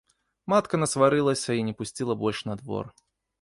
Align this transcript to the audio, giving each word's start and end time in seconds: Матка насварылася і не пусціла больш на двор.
Матка 0.53 0.79
насварылася 0.83 1.51
і 1.59 1.67
не 1.67 1.73
пусціла 1.83 2.17
больш 2.23 2.43
на 2.49 2.57
двор. 2.63 2.85